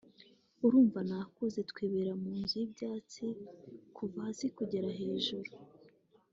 [0.65, 3.25] urumva nakuze twibera mu nzu y’ibyatsi
[3.95, 5.51] kuva hasi kugera hejuru